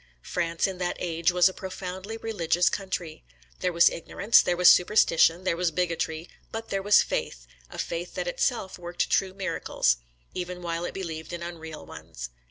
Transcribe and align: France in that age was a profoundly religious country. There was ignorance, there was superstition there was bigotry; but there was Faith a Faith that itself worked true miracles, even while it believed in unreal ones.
France 0.23 0.65
in 0.65 0.79
that 0.79 0.97
age 0.99 1.31
was 1.31 1.47
a 1.47 1.53
profoundly 1.53 2.17
religious 2.17 2.71
country. 2.71 3.23
There 3.59 3.71
was 3.71 3.87
ignorance, 3.87 4.41
there 4.41 4.57
was 4.57 4.67
superstition 4.67 5.43
there 5.43 5.55
was 5.55 5.69
bigotry; 5.69 6.27
but 6.51 6.69
there 6.69 6.81
was 6.81 7.03
Faith 7.03 7.45
a 7.69 7.77
Faith 7.77 8.15
that 8.15 8.27
itself 8.27 8.79
worked 8.79 9.11
true 9.11 9.35
miracles, 9.35 9.97
even 10.33 10.63
while 10.63 10.85
it 10.85 10.95
believed 10.95 11.33
in 11.33 11.43
unreal 11.43 11.85
ones. 11.85 12.31